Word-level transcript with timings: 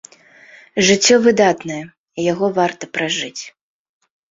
Жыццё 0.87 1.15
выдатнае, 1.25 1.79
і 1.85 2.21
яго 2.33 2.51
варта 2.59 2.91
пражыць. 2.99 3.41